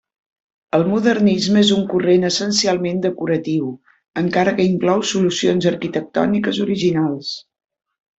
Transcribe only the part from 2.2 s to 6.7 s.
essencialment decoratiu, encara que inclou solucions arquitectòniques